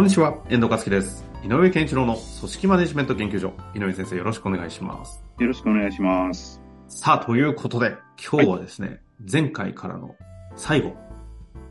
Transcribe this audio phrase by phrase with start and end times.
[0.00, 1.26] こんにちは、遠藤和樹です。
[1.44, 3.52] 井上健一郎の組織マネジメント研究所。
[3.74, 5.22] 井上先生、よろしくお願いします。
[5.38, 6.58] よろしくお願いします。
[6.88, 10.16] さあ、ということで、今日はですね、前回からの
[10.56, 10.96] 最後、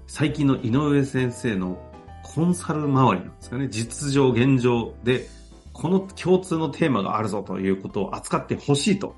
[0.05, 1.79] 最近の井上先生の
[2.21, 5.25] コンサル周りなんですかね、実情、現状で、
[5.73, 9.15] この共通のテーマがあるぞということを扱ってほしいと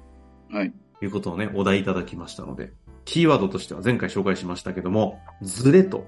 [0.49, 0.73] はい。
[1.01, 2.71] いうことをね、お題いただきましたので、
[3.03, 6.07] キーワードとしては前回紹介しましたけども、ズレと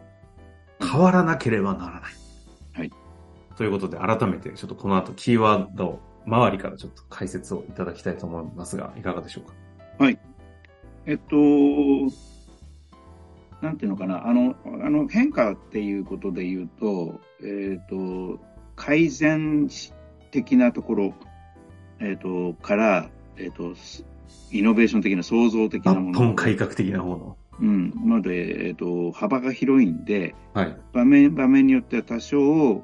[0.79, 2.01] 変わらなければならない。
[2.03, 2.22] はい。
[3.55, 9.53] ということで、改めてちょっとこの後キーワード周りからちょっと解説をいただきたいと思いますが、いかがでしょうか？
[11.05, 11.35] えっと、
[13.61, 18.39] なんていうのかな、あの、あの変化っていうことで言うと、えっと、
[18.77, 19.67] 改善
[20.31, 21.13] 的なところ、
[21.99, 23.73] えっと、から、えっと、
[24.51, 26.35] イノベーション的な創造的なも抜本の。
[26.35, 27.37] 改革的な方の。
[27.59, 27.93] うん。
[28.05, 30.77] まで、えっと、幅が広いんで、はい。
[30.93, 32.83] 場面、場面によっては多少、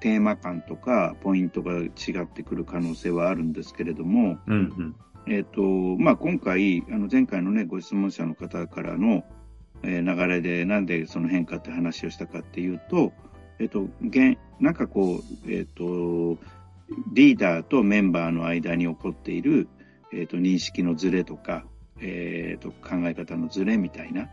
[0.00, 1.88] テーマ感とかポイントが違
[2.22, 4.96] ってくる可能性はあるんですけれども、うんうん。
[5.26, 9.24] えっ、と、まあ、今回、あの、前回のね、ご質問者の方からの、
[9.82, 13.12] えー流れで、なんでその変化って話をしたかっていうと、
[13.58, 16.38] えっ、と、現、なんかこう、えっ、と、
[17.12, 19.68] リーダーとメンバーの間に起こっている、
[20.12, 21.64] えっ、と、認識のズレとか、
[22.00, 24.28] えっ、と、考え方のズレみたいな、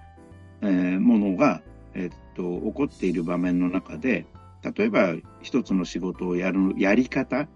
[0.62, 1.62] えーものが、
[1.94, 4.26] えっ、と、起こっている場面の中で、
[4.64, 7.48] 例えば、一つの仕事をやる、やり方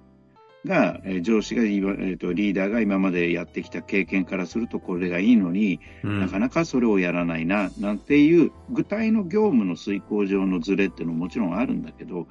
[0.66, 6.20] が、えー上司が今、えーと、リーダーが今までやってきた経験からするとこれがいいのに、うん。
[6.20, 12.28] なかなかそれをやらないな、なんていう具体の業務の遂行上のズレっていうのももちろんあるんだけど、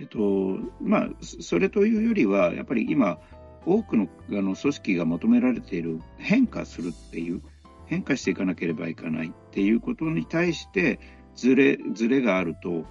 [0.00, 3.18] えっと、まあ、そそれというよりは、やっぱり今、
[3.66, 7.42] 多くのあの組織が求められている変化するっていう、
[7.86, 11.00] 変化していかなければいけないっていうことに対して、
[11.34, 12.84] ズレ、ズレがあると、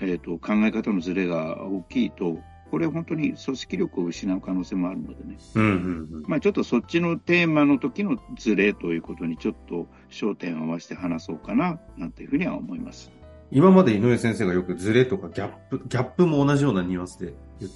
[0.00, 2.38] えっと、考え方のズレが大きいと、
[2.70, 5.38] これ本当に組織力を失う可能性もあるのでね。
[5.54, 5.72] うんうんう
[6.20, 6.24] ん。
[6.26, 13.12] まあちょっとそっちのテーマの時のズレということにちょっと焦点を合わせて話そうかな、なんていうふうには思います。
[13.52, 17.72] 今まで井上先生がよくズレとかギャップ、ギャップも同じようなニュアンスで言っ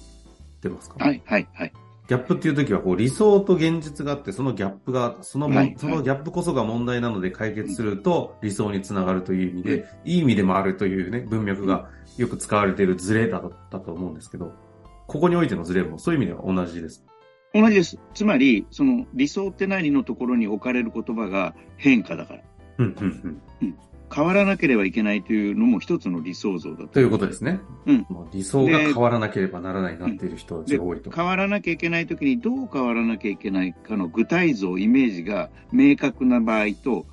[0.59, 1.03] てますか？
[1.03, 1.73] はい、はい、はい。
[2.11, 14.51] ギャップっていう時はこう理想と現実があって、そのギャップが、そのはいそのギャップこそが問題なので解決すると理想につながるという意味で、いい意味でもあるというね、文脈がよく使われているズレだったと思うんですけど、
[15.07, 17.05] ここにおいてのズレもそういう意味では同じです。
[17.53, 17.97] 同じです。
[18.13, 22.41] つまり、その理想って何のところに置かれる言葉が変化だから。
[22.79, 23.77] うん、うん、うん。
[24.13, 27.59] 変わらなければいけないというのも一つの理想像だということですね。
[27.85, 31.11] うん理想が変わらなければならないなっている人たちでが多いと。
[31.11, 37.05] 変わらなきゃいけないときにどう変わらなきゃいけないかの具体像、イメージが明確な場合と、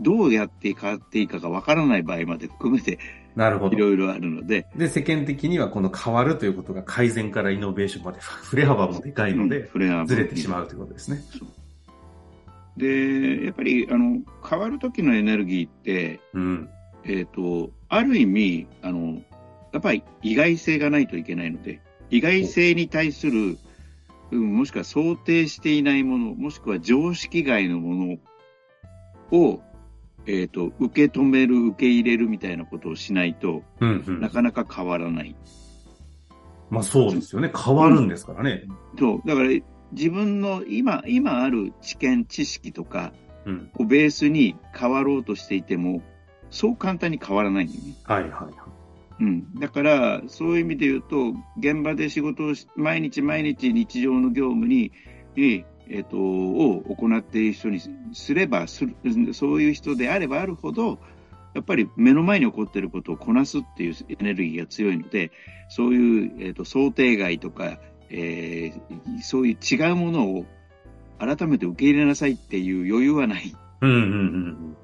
[0.00, 2.98] どうやって変わっていいかがわからない場合まで含めて
[3.36, 3.76] なるほど。
[3.76, 11.20] いろいろあるので、で、世間的にはこの変わるということが改善からイノベーションまで振れ幅もでかいのうんで、フレアずれてしまうということですね。
[12.76, 16.68] で、やっぱり、あの、変わる時のエネルギーって、うん。
[17.04, 19.22] えっ、と、ある意味、あの、
[19.72, 21.80] やっぱり意外性がないといけないので、
[22.10, 23.58] 意外性に対する、
[24.30, 28.18] うん、もしくは想定していないもの、もしくは常識外のも
[29.32, 29.60] のを、
[30.26, 34.30] えっ、と、受け止める、受け入れるみたいなことをしないとうん、うんな。
[34.30, 35.36] かなか変わらない。
[36.70, 37.52] まあそうですよね。
[37.54, 38.64] 変わるんですからね。
[38.98, 39.28] そう。
[39.28, 39.50] だから、
[39.94, 43.12] 自分の今、今ある知見、知識とか
[43.46, 43.70] うん。
[43.78, 46.02] をベースに変わろうとしていても、
[46.50, 47.94] そう簡単に変わらないんだよね。
[48.04, 48.52] はいはいはい。
[49.20, 49.54] うん。
[49.54, 54.92] だから、そういう意味で言うと、現場で仕事をし、毎日毎日日常の業務に、
[55.36, 57.80] ええっ、と、を行っている人に
[58.12, 60.98] すればする、そういう人であればあるほど、
[61.54, 65.30] やっぱり目の前に起こっていることをこなすっていうエネルギーが強いので、
[65.68, 67.78] そういう、えっ、と、想定外とか、
[68.10, 70.46] えーそういう違うものを
[71.18, 73.54] 改めて受け入れなさいっていう余裕はない。
[73.80, 74.00] うんうんう
[74.50, 74.76] ん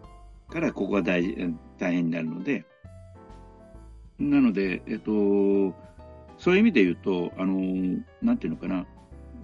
[0.50, 2.64] から、ここが大事、大変になるので、
[4.18, 5.12] なので、えっと、
[6.38, 8.86] そういう意味で言うと、あの、なんていうのかな、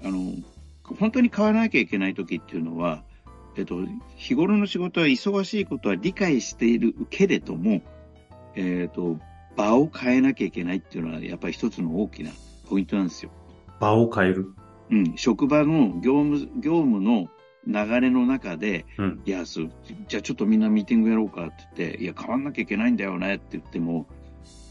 [0.05, 0.34] あの、
[0.82, 3.02] 本当に変わらなきゃいけない時っていうのは、
[3.56, 3.76] えっと、
[4.17, 7.81] 日頃の仕事は忙しいことは理解しているけれども、
[8.55, 9.19] えっ、と、
[9.56, 12.31] 場を変えなきゃいけないっていうのは、やっぱり一つの大きな
[12.69, 13.31] ポイントなんですよ。
[13.81, 14.52] 場を変える。
[14.90, 17.28] うん、職場の業務、業務の
[17.67, 19.23] 流れの中で、うん。
[19.25, 19.70] いや、そう
[20.08, 24.06] じゃあちょっとみんなミーティングやろうかって言って、いや、変わんなきゃいけないんだよねって言っても、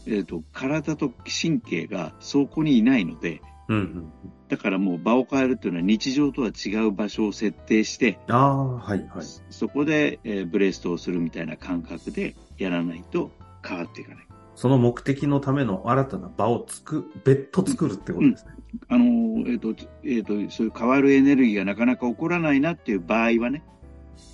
[0.06, 1.12] えっ、と、体と
[1.42, 4.12] 神経がそこにいないので、うんうん。
[4.48, 9.26] だからもう場を変えるっていうのは日常とは違う場所を設定して、ああ、はいはい。
[9.50, 13.32] そこで、えーブレストをするみたいな感覚でやらないと
[13.66, 14.26] 変わっていかない。
[14.54, 18.52] その目的のための新たな場をつく、別途作るってことですね。
[18.88, 19.74] あのー、えっ、と、
[20.04, 23.62] えっ、と、そういう変わるエネルギーがなかなか起こらないなっていう場合はね、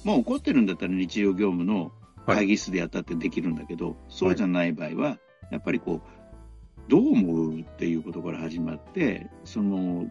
[0.04, 1.92] もう起こってるんだったら日常業務の
[2.26, 5.18] 会議室でやったってできるんだけど、そうじゃない場合は、
[5.50, 10.06] やっぱりこう、どう思うっていうことから始まって、その、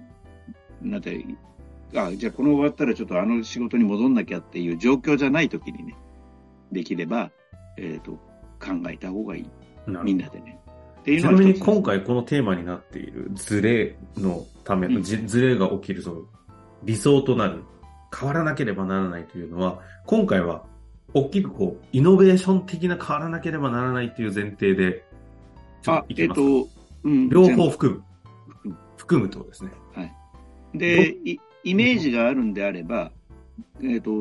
[0.81, 1.25] なんて、
[1.95, 5.95] あ、じゃあこの終わったらちょっとあの仕事に戻んなきゃっていう状況じゃない時にね、
[6.72, 7.31] できれば、
[7.78, 8.13] えっ、と、
[8.60, 9.50] 考えた方がいい。
[10.04, 10.61] みんなでね。
[11.01, 16.21] っていうちなみに今回このテーマになっているズレのための、うんじズレが起きるその
[16.83, 17.63] 理想となる
[18.18, 20.65] 変わらなければならないというのは、今回は
[21.13, 25.03] 大きくこう、イノベーション的な変わらなければならないという前提で、
[25.81, 26.69] ちょっあと、いきますえっと、
[27.04, 27.30] うん。
[27.30, 28.04] 両方含
[28.63, 28.75] む。
[28.97, 29.71] 含むとですね。
[30.74, 33.12] で、いイメージがあるんであれば、
[33.81, 34.12] えっ、と、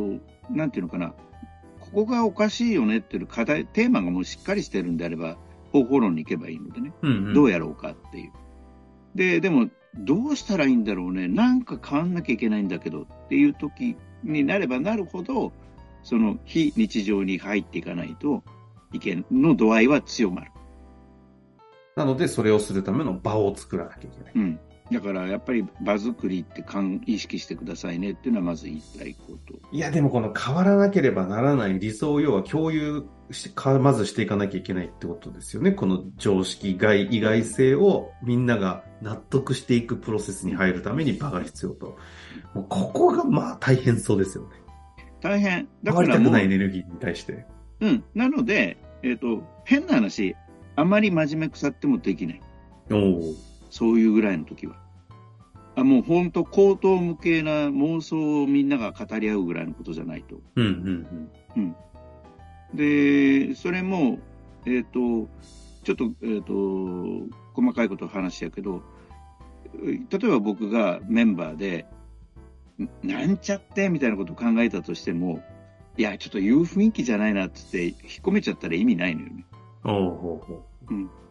[0.51, 1.15] なんていうのかな、
[1.81, 5.37] ここがおかしいよねっていう課題、テーマがもうしっかりしてるんであれば、
[5.73, 7.35] 方法論に行けばいいのでね、うん、うん。
[7.35, 8.33] どうやろうかっていう。
[9.15, 15.53] で、でも、どうしたらいいんだろうね、なんか変わんなきゃいけないんだけどっていう時になればなるほど、
[16.03, 18.43] その非日常に入っていかないと、
[18.93, 20.53] 意見の度合いは強まる。
[21.97, 24.33] なので、それをするための場を作らなきゃいけない。
[24.35, 24.61] うん。
[24.93, 26.65] だから、やっぱり場作りって
[27.07, 29.55] 意識してくださいねっていうのはまず言いたいこと。
[29.71, 35.71] いや、でもこの変わらなければならない理想を要は共有し、かまずしていかなきゃいけないってことですよね。
[35.71, 41.97] この常識外、意外性をみんなが納得していくプロセスに入るために場が必要と。
[42.55, 44.51] もうここがまあ大変そうですよね。
[45.21, 45.69] 大変。
[45.85, 47.47] だ変からもうわりたくないエネルギーに対して。
[47.81, 48.05] うん。
[48.15, 50.35] なので、えっ、と、変な話、
[50.75, 52.41] あまり真面目腐ってもできない。
[52.91, 53.50] おお。
[53.71, 54.77] そういうぐらいの時は。
[55.77, 60.41] あもう本当、口頭無形な妄想をみんなが語り合うぐらいのことじゃないと。
[60.57, 61.77] うんうん
[62.75, 64.21] で、それも、
[64.67, 65.29] えっ、と、
[65.83, 66.55] ちょっと、えっ、と、
[67.55, 68.83] 細かいことを話やけど、
[69.75, 71.87] 例えば僕がメンバーで、
[72.79, 75.43] んなんちゃってみたいなことを考えたとしても、
[75.97, 79.45] いや、ちょっと言う雰囲気じゃないなってって、引っ込めちゃったら意味ないのよね。
[79.85, 79.91] うん。
[79.91, 80.65] おうほうほ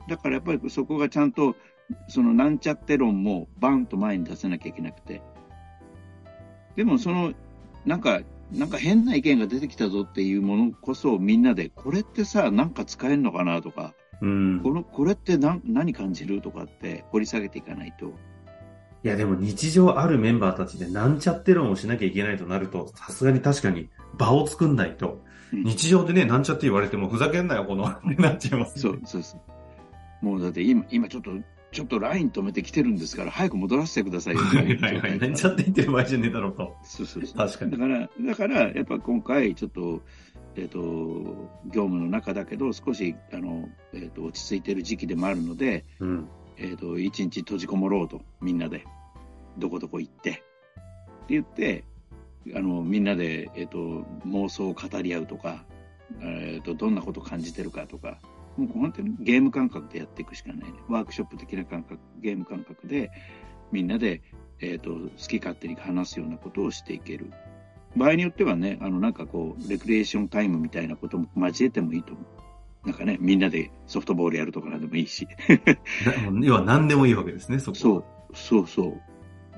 [0.09, 1.55] だからやっぱりそこがちゃんと、
[2.07, 5.21] そのなんちゃって論もバンと前に出せなきゃいけなくて。
[6.75, 7.33] でもその、
[7.85, 8.21] なんか、
[8.51, 14.25] なんか変な意見が出てきたぞっていうものこそみんなで、これってさ、なんか使えるのかなとか、う。
[14.25, 14.59] うん。
[14.61, 18.13] このこれって何何感じるとかって掘り下げていかないと。
[19.01, 25.21] いやでも日常あるメンバーたちでなんちゃって論をしなきゃいけないとなると、さすがに確かに場を作んないと、
[25.53, 29.41] うん日常でね、なんちゃって言われてもふざけんなよ、この、って なっちゃいますよねそう、そうそ
[30.21, 30.25] う。
[30.25, 31.31] もうだって今、今ちょっと、
[31.71, 34.41] ちょっとライン止めてきてるんですから、早く戻らせてくださいよ。
[34.41, 35.33] はいはいはい。
[35.33, 36.75] ちゃって言ってる場合じゃねえだろうと。
[36.83, 37.37] そうそうそう。
[37.37, 40.01] 確かにだから、だから、やっぱ今回、ちょっと、
[40.55, 40.79] えっ、と、
[41.65, 46.27] 業務の中だけど、少し、あの、えっ、と、落ち着いてる時期でもあるので、うん。
[46.57, 48.83] えっ、と、一日閉じこもろうと、みんなで、
[49.57, 50.41] どこどこ行って、って
[51.29, 51.83] 言って、
[52.55, 53.77] あの、みんなで、えっ、と、
[54.25, 55.65] 妄想を語り合うとか、
[56.19, 58.19] えっ、と、どんなこと感じてるかとか、
[58.57, 60.73] もう本当にゲーム感覚でやっていくしかないね。
[60.87, 63.11] ワークショップ的な感覚、ゲーム感覚で、
[63.71, 64.21] みんなで、
[64.61, 67.31] えっ、と、好き勝手に話すようなことをしていける。
[67.95, 72.87] 場合によってはね、あの、なんかこう、レクリエーションタイムみたいなことも交えてもいいと思う。
[72.87, 75.27] なんかね、みんなでソフトボールやるとかなんでもいいし。
[76.41, 77.77] 要は何でもいいわけですね、そこ。
[77.77, 78.03] そう、
[78.33, 79.01] そうそう。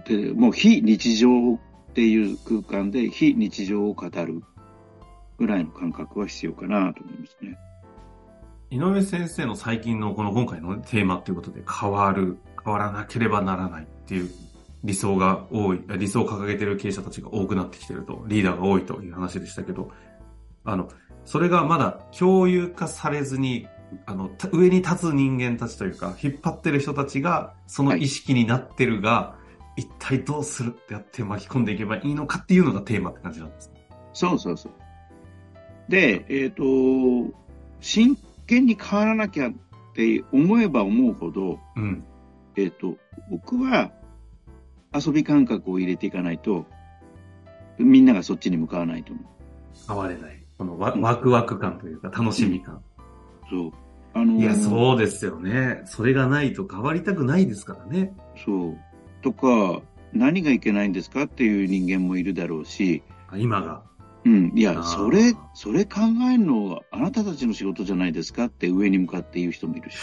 [0.07, 1.59] で、もう非日常っ
[1.93, 4.41] ていう空間で非日常を語る
[5.37, 7.57] ぐらいの感覚は必要かなと思いますね。
[8.71, 14.31] 井上先生の最近のこの今回のテーマということで変わる、変わらなければならないっていう
[14.85, 19.91] 理想が多い、理想を掲げている経営者たちが多くなってきてると、リーダーが多いという話でしたけど、
[20.63, 20.87] あの、
[21.25, 23.67] それがまだ共有化されずに、
[24.05, 29.35] あの、上に立つ人間たちというか、引っ張ってる人たちが、その意識になってるが、
[29.75, 33.85] 一体どうするってやって巻き込んでいけばいいのかっていうのがテーマって感じなんですね。
[34.13, 34.71] そうそうそう。
[35.89, 36.63] で、えっ、と、
[38.51, 39.53] 剣に変わらなきゃっ
[39.95, 42.03] て思えば思うほど、うん。
[42.57, 42.97] えっ、と、
[43.29, 43.91] 僕は
[44.93, 46.65] 遊び感覚を入れていかないと、
[47.77, 49.25] みんながそっちに向かわないと思う。
[49.87, 50.43] 変われない。
[50.57, 52.83] このワワクワク感というか、楽しみ感。
[53.49, 53.71] そう。
[54.13, 55.83] あのーいや、そうですよね。
[55.85, 58.13] それがないと変わりたくないですからね。
[58.43, 58.77] そう。
[59.21, 59.81] とか、
[60.11, 63.83] 何がいけないんですかっていう人間もいるだろうし、あ今が。
[64.25, 64.51] うん。
[64.55, 66.01] いや、それ、それ考
[66.31, 69.97] えるのはあなたたちの仕事じゃないですかって上に向かって言う人もいるし。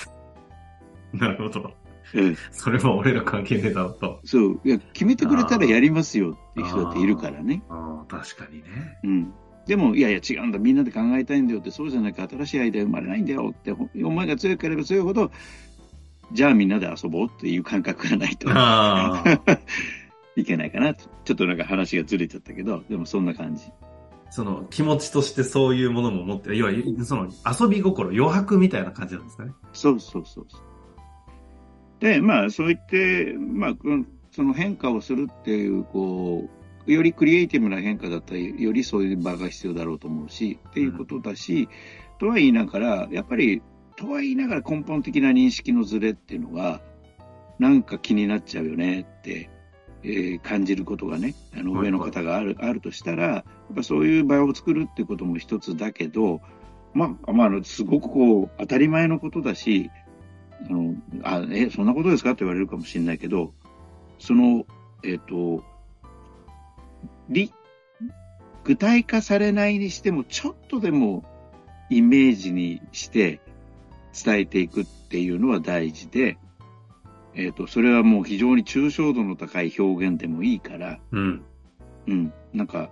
[1.12, 1.72] なるほど。
[2.14, 4.20] ええそれは俺ら関係ねえだろうと。
[4.25, 4.60] そう。
[4.64, 7.62] いや、決めてくれたらやりますよっていう人だっているからね。
[7.68, 8.64] ああ、確かにね。
[9.04, 9.34] うん。
[9.66, 10.58] でも、いやいや違うんだ。
[10.58, 15.30] みんなで考えたいんだよって、そうじゃなきゃ新しいアイデア生まれないんだよって、ほ思いが強ければ強いほど、
[16.32, 18.48] じゃあみんなで遊ぼうっていう感覚がないと。
[20.37, 21.04] いけないかなと。
[21.25, 23.64] ちょっとなんか話がずれちゃったけど、でもそんな感じ。
[24.30, 29.52] その気持ちとしてそういうものも持って、いわゆるその遊び心、余白みたいな感じなんですかね。
[29.73, 30.61] そうそうそうそう。
[32.00, 33.75] で、まあ、そう言って、まあ、
[34.30, 36.49] その変化をするっていう、こ
[36.87, 41.68] う、よりクリエイティブな変化だったら、よりそういう場が必要だろうと思うし、っていうことだし、
[42.18, 43.62] とは言いながら、やっぱり、
[43.97, 46.80] とは言いながら根本的な認識のズレっていうのが、
[47.58, 49.50] なんか気になっちゃうよねって、
[50.04, 56.40] えー感じることがね、あの上の方がある,、あるとしたら、やっぱそういう場を作るってことも一つだけど、
[56.94, 59.90] まあ、まああの、すごくこう、当たり前のことだし、
[60.68, 63.52] あの、あ、え、そんなことですかって言われるかもしれないけど、
[64.18, 64.66] その、
[65.04, 65.62] えっ、と、
[67.28, 67.52] り、
[68.64, 71.24] 具体化されないにしても、ちょっとでも
[71.90, 73.40] イメージにして
[74.12, 76.38] 伝えていくっていうのは大事で、
[77.38, 81.45] えっ、と、それはもう非常に抽象度の高い表現でもいいから、うん。
[82.09, 82.90] うん、なんか、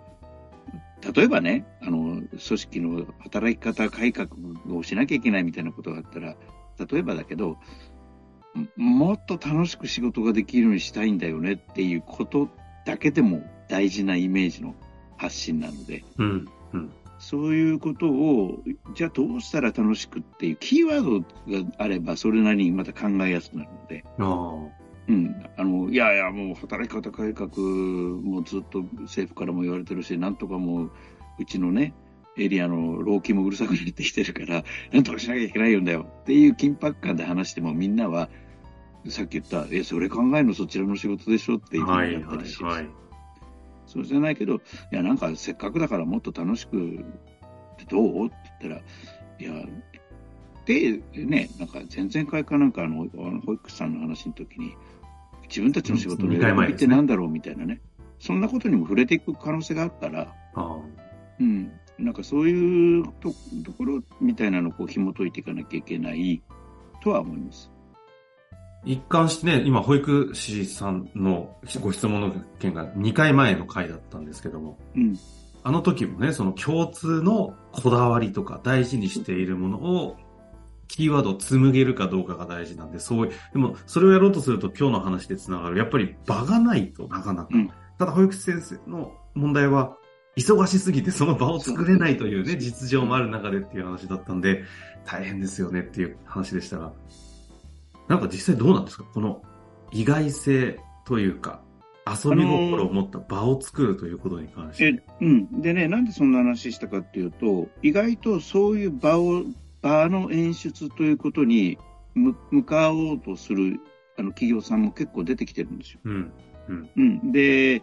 [1.15, 4.31] 例えばね、あの、組織の働き方改革
[4.71, 6.37] をしなきゃいけないみたいなことがあったら、
[6.79, 7.59] 例えばだけど、
[8.77, 12.49] ももっと楽しく仕事ができるようにしたいんだよねっていうこと
[12.87, 14.77] だけでも大事なイメージの
[15.17, 16.49] 発信なので、うん。
[16.73, 16.91] うん。
[17.29, 18.63] そういうことを、
[18.95, 21.21] じゃあどうしたら楽しくっていうキーワード
[21.65, 24.55] があれば、それなりにまた考えやすくなるので、あ
[25.09, 30.93] うん、あの、いやいや、もう働き方改革もずっと政府からも言われてるし、なんとかもう、
[31.41, 31.95] うちのね、
[32.39, 38.29] エリアの老朽もうるさくなってきてるから、なんとかしなきゃいけないんだよっていう緊迫感で話してもみんなは、
[39.09, 43.06] さっき言った、え、それ考えるのそちらの仕事でしょっていうふうになったはいりし、はい。
[43.87, 46.81] そうじゃないけど、いや、なんかせっかくだからもっと楽しくっ
[47.77, 48.27] てどう？
[48.27, 48.81] って言った
[49.49, 49.67] ら、いや、
[50.65, 54.75] で、ね、なんか前々回かなんかあの、あの保育士さんの話の時に、
[55.49, 57.81] 自分たちの仕事の二回前喜びってなんだろうみたいなね。
[58.19, 60.35] そんなことにも触れていく可能性があるから。
[61.41, 61.71] うん。
[61.99, 66.43] なんかそういうとところみたいなのをこう紐解いていかなきゃいけない
[67.03, 67.71] とは思います。
[68.87, 75.19] 一貫してね、今、保育士さんのご質問の件が2回前の回だったんですけども、うん。
[75.65, 80.17] あの時もね、その共通のこだわりとか大事にしているものを、
[80.87, 85.79] キーワードを紡げるかどうかが大事なんで、そういう、でも、それをやろうとすると今日の話でつながる。
[85.79, 87.49] やっぱり場がないとなかなか。
[87.53, 89.97] うんただ、保育士先生の問題は、
[90.37, 94.65] 忙しすぎてその場を作れないというね、実情もある中でっていう話だったんで、
[95.07, 96.93] 大変ですよねっていう話でしたが、
[98.09, 99.05] なんか実際どうなんですか？
[99.05, 99.43] この
[99.93, 101.61] 意外性というか、
[102.07, 104.87] 遊び心を持った場を作るということに関して。
[104.87, 105.61] え、うん。
[105.61, 109.43] でね、なんでそんな話したかっていうと、意外とそういう場を、
[109.83, 111.79] 場の演出ということに
[112.15, 113.79] 向向かおうとする
[114.17, 116.01] あの企業さんも結構出てきてるんですよ。
[116.05, 116.33] うん。
[116.97, 117.33] うん。
[117.33, 117.83] で、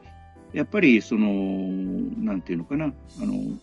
[0.53, 1.27] やっぱりその、
[2.17, 2.89] なんていうのかな、あ
[3.25, 3.57] の、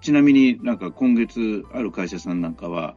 [0.00, 2.96] ちなみになんか今月ある会社さんなんかは、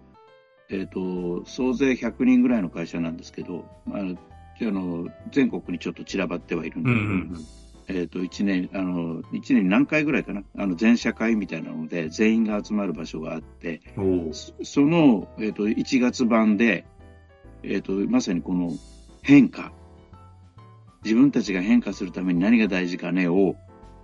[0.70, 4.18] えっ、と、総勢100人ぐらいの会社なんですけど、あの、
[4.60, 7.40] あの全国にちょっと散らばってはいるんうんだけ
[7.88, 8.00] ど、うん。
[8.00, 13.82] えっ、と、一年、あの、一年に何回ぐらいかな、あの、全社会みたいなので、全員が集まる場所があって、
[14.34, 16.86] そその、えっ、と、1月版で、
[17.64, 18.74] えっ、と、まさにこの
[19.22, 19.72] 変化、
[21.06, 23.56] 自分たちが変化するために何が大事かねを、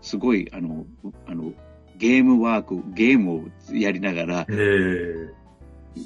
[0.02, 0.86] すごい、あの、
[1.28, 1.52] あの、
[1.98, 3.44] ゲームワーク、ゲームを
[3.74, 4.46] やりながら。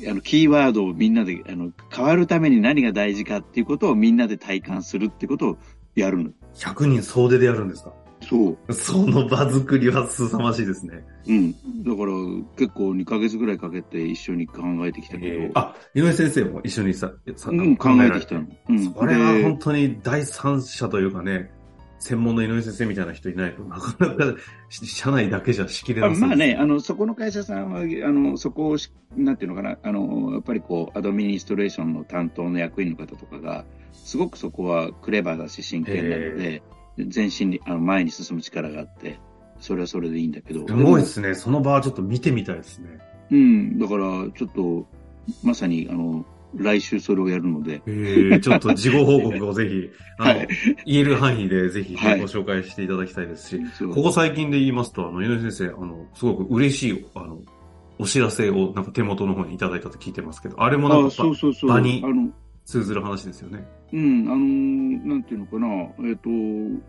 [0.09, 5.57] あの、キーワードをみんなで、あの、変わるために何が大事かっていうことをみんなで体感するってことを
[5.95, 6.31] やるの。
[6.55, 7.93] 100人総出でやるんですか？
[8.27, 8.73] そう。
[8.73, 11.05] その場作りは凄ましいですね。
[11.27, 11.51] うん。
[11.83, 12.13] だから、
[12.57, 18.47] 結構2ヶ月ぐらいかけて一緒に考えてきたけど、あ、井上先生も一緒にさ、さうん、考えてきたらの。
[18.69, 18.93] うん。
[18.93, 21.51] それはで本当に第三者というかね、
[21.99, 23.53] 専門の井上先生みたいな人いない？
[23.53, 24.39] となかなか
[24.69, 36.61] し社内だけじゃ仕切れあなそうですまあね、あの、そこの会社さんは、あの、そこをし、なんていうのかな、あの、やっぱりこう、アドミニストレーションの担当の役員の方とかが、すごくそこはクレバーだし真剣なので、
[37.13, 39.19] 前進に、あの、前に進む力があって、
[39.59, 40.67] それはそれでいいんだけど。
[40.67, 41.33] すごいですね。
[41.33, 42.99] その場はちょっと見てみたいですね。
[43.31, 44.03] うん、だから、
[44.35, 44.87] ちょっと、
[45.43, 46.25] まさに、あの、
[46.55, 47.81] 来週それをやるので。
[47.85, 50.47] えー、ちょっと事後報告をぜひ、 あの、はい、
[50.85, 57.41] 言える範囲でぜひ、ね、ご紹介していただきたいですし、はい、ここ最近で言いますと、あの、井上先生、あの、すごく嬉しい、あの、
[57.99, 61.69] お知らせをなんか手元の方にいただいたと聞いてますけど、あれもなんかそうそうそう。
[61.69, 62.03] 場に
[62.65, 63.65] 通ずる話ですよね。
[63.93, 66.83] うん、あの、なんていうのかな、えっ、ー、と、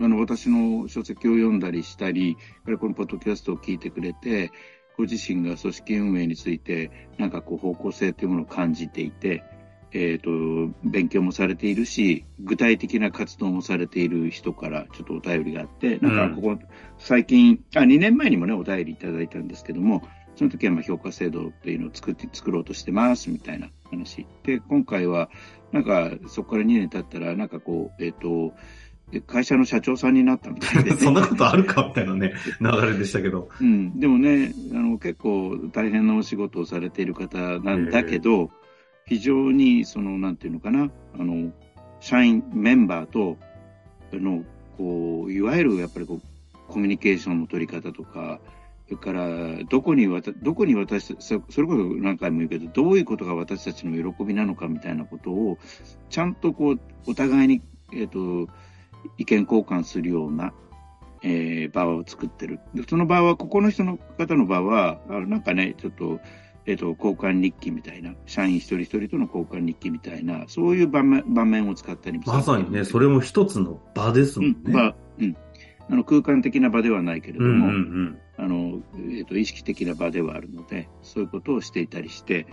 [0.00, 2.36] あの、私の書籍を読んだりしたり、
[2.80, 4.50] このポッドキャストを聞いてくれて、
[4.96, 9.44] ご自身が組織運営について、なんかこう方向性というものを感じていて、
[9.94, 16.58] えっ、ー、と、勉強もされているし、具体的な活動もされている人からちょっとお便りがあって、なんかここ、
[16.98, 20.02] 最近、あ、2年前にもね、お便りいただいたんですけども、
[20.36, 24.26] その時はまあ評価制度っていうのを作って、作ろうとしてますみたいな話。
[24.44, 25.28] で、今回は、
[25.72, 28.54] なんかそこから2年経ったら、なんかこう、えっ、ー、と、
[29.20, 33.48] 会社の社長さんになったみたいで、ね、 そんなことあるかみたいなね、流れでしたけど。
[33.60, 33.98] うん。
[34.00, 38.50] でもね、あの、結構大変なお仕事をされている方なんだけど、
[39.06, 41.52] 非常に、その、なんていうのかな、あの、
[42.00, 43.36] 社員、メンバーと、
[44.12, 44.44] あの、
[44.78, 48.40] こう、いわゆるやっぱりこう、コミュニケーションの取り方とか、
[48.86, 51.64] それから、どこにわた、どこに私、それこそ
[51.98, 55.58] 何回も言うけど、どういうことが私たちの喜びなのかみたいなことを、
[56.10, 58.52] ちゃんとこう、お互いに、えっ、ー、と、
[59.18, 60.52] 意見交換するような、
[61.22, 62.60] えー、場を作ってる。
[62.74, 66.20] で、その場は、ここの人の方の場は、あなんかね、ちょっと、
[66.64, 74.56] えっ、ー、と、交換日記みたいな、社員一人一人との交換日記みたいな、そういう場面場面を使ったりもまさにね、それも一つの場ですもんね。
[74.66, 75.36] うん、場、うん。
[75.90, 78.82] あの、空間的な場ではないけれども、うんうんうん、あの、
[79.18, 82.46] えと、意識的な場ではあるので、そういうことをしていたりして、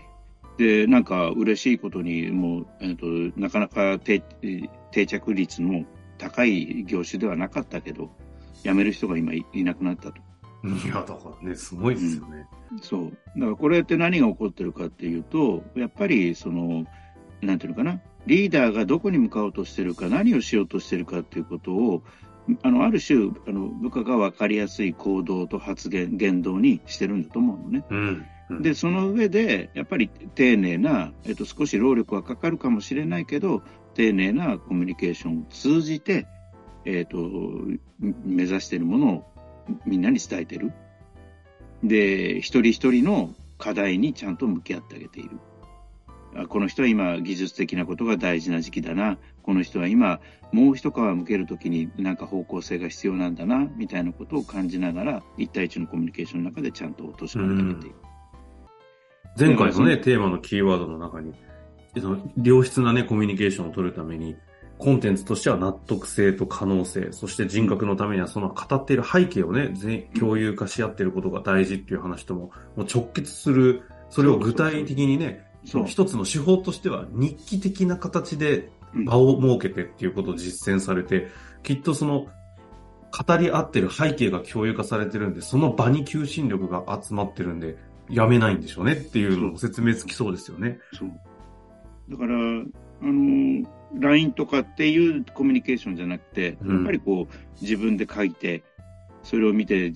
[0.58, 4.22] で、なんか嬉しいことに、もう、えっ、ー、と、なかなか定
[5.06, 5.86] 着率の
[6.20, 8.12] 高い業種ではなかったけど、
[8.64, 10.22] 辞める人が今いなくなったと。
[10.64, 13.12] いや、だからね、すごいですよね、うん、そう。
[13.38, 16.86] だからこれって何が起こってるかっていうと、やっぱりその、
[17.42, 22.04] なんていうのかな、リーダーがどこに向かおうとしてるか、何をしようとしてるかっていうことを、
[22.64, 27.86] あの、ある種、あの、部下が分かりやすい行動と発言、言動にしてるんだと思うのね。
[27.90, 28.26] うん
[28.62, 33.62] で、その上で、やっぱり丁寧な、えっと、少し労力はかかるかもしれないけど、
[33.96, 36.28] 丁寧なコミュニケーションを通じて、
[36.86, 37.18] えっ、ー、と、
[38.00, 39.24] 目指しているものを
[39.86, 40.72] みんなに伝えてる。
[41.84, 45.32] で、一人一人の課題にちゃんと向き合ってあげている。
[46.48, 49.18] この人は今技術的なことが大事な時期だな。
[49.42, 50.20] この人は今
[50.52, 57.96] もう一皮向けるときになんか方向性が必要なんだな、みたいなことを感じながら、一対一のコミュニケーションの中でちゃんと落とし込んであげている。
[59.38, 61.34] 前回のね、テーマのキーワードの中に、
[62.42, 64.36] 良質なね、コミュニケーションを取るために、
[64.78, 69.74] コンテンツとしては納得性と可能性、そして人格のためにはその語っている背景をね、
[70.18, 78.70] 共有化し合っていることが大事っていう話とも、もう直結する、それを具体的にね、その一つの手法としては日記的な形で
[79.06, 81.28] 場を設けてっていうことを実践されて、
[81.64, 82.28] きっとその
[83.12, 87.78] 語り合ってる背景が共有化されてるんで、その場に求心力が集まってるんで、
[88.10, 90.80] やめないんでしょうねっていうのを説明つきそうですよね。
[90.94, 91.12] そう
[92.10, 92.66] だから、あ
[93.02, 98.64] の、LINE とかっていうコミュニケーションじゃなくて、やっぱりこう、自分で書いて、
[99.24, 99.94] それを見て、えっ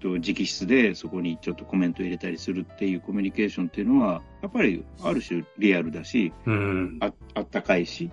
[0.00, 8.10] と、直筆でそこにちょっとコメント入れたりするっていうコミュニケーションっていうのは、やっぱりある種リアルだし、うん、ああったかいし、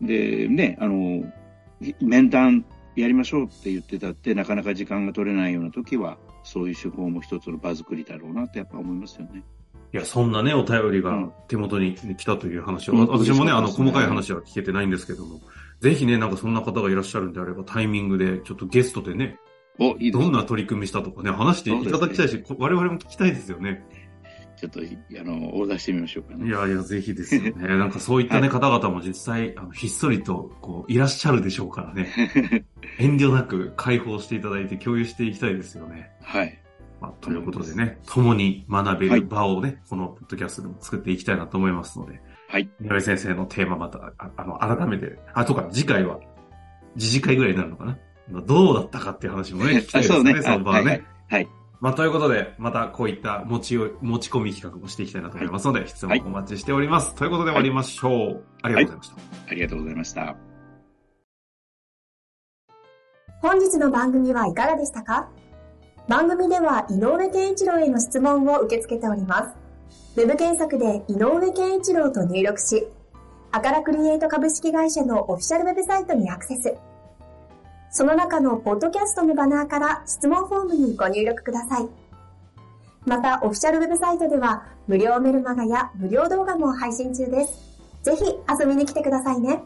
[0.00, 1.24] で、ね、あの、
[2.00, 2.64] 面談
[2.96, 9.42] やりましょうって言ってたって、なかなか時間が取れないような時は、そういう手法も一つの場作りだろうなってやっぱ思いますよね。
[9.92, 15.40] いや、そんなね、お便りが手元に来たという話を、うん、私もね、あの、細かい話は聞けてないんですけども、
[15.80, 19.38] ぜひね、なんかそんな方がいらっしゃるんであれば、タイミングで、ちょっとゲストでね、
[19.78, 23.84] お、いいどんな取り組みしたとかね、話していただきたいし、ね、我々も聞きたいですよね。
[24.56, 26.48] ちょっと、あの、オーダーしてみましょうかね。
[26.48, 27.52] いやいや、ぜひですよね。
[27.78, 32.08] なんかそういったね、方々も実際、あのひっそりと、こう、いらっしゃるでしょうからね。
[32.98, 36.10] 遠慮なく解放していただいて共有していきたいですよね。
[36.22, 36.58] はい。
[37.00, 42.68] まあ、ということでね、共に学べる場をね、はい、このポッドキャストでも作っていきたいなと思いますので、はい。
[42.80, 46.18] 宮部先生のテーマまた、あの、改めて、あ、とか、次回は、
[46.96, 47.98] 次次回ぐらいになるのかな？
[48.42, 51.04] どうだったかっていう話もね、 聞きたいですね、そうねその場はね。
[51.28, 51.48] はい、はい。
[51.80, 57.14] まあ、ということで、またこういった持ち持ち込み企画もしていきたいなと思いますので、はい、質問お待ちしております。
[57.14, 59.16] ということで終わりましょう、はい、ありがとうございました、
[59.48, 60.36] ありがとうございました。
[63.40, 65.28] 本日の番組はいかがでしたか？
[66.08, 69.54] 番組では井上健一郎への質問を受け付けておりま
[70.14, 70.20] す。
[70.20, 72.88] ウェブ検索で井上健一郎と入力し、
[73.52, 76.74] アカラクリエイト株式会社のオフィシャルウェブサイトにアクセス。
[77.90, 81.88] その中のポッドキャストのバナーから質問フォームにご入力ください。
[83.04, 87.52] また、オフィシャルウェブサイトでは、無料メルマガや無料動画も配信中です。
[88.02, 89.62] ぜひ遊びに来てくださいね。